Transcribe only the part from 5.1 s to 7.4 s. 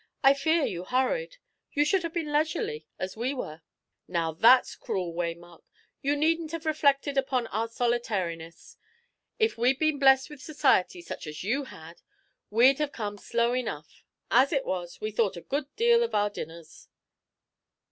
Waymark. You needn't have reflected